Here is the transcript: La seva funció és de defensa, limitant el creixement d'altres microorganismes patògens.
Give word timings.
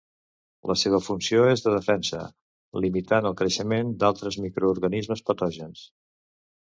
La 0.69 0.75
seva 0.83 0.99
funció 1.07 1.43
és 1.49 1.61
de 1.65 1.73
defensa, 1.73 2.21
limitant 2.85 3.29
el 3.31 3.37
creixement 3.43 3.93
d'altres 4.05 4.39
microorganismes 4.47 5.23
patògens. 5.29 5.85